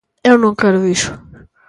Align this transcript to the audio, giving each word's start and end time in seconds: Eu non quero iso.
Eu 0.29 0.35
non 0.43 0.57
quero 0.59 0.87
iso. 0.95 1.11